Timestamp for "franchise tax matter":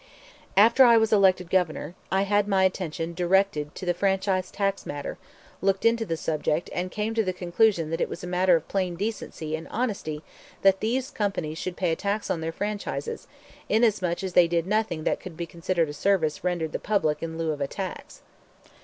3.93-5.19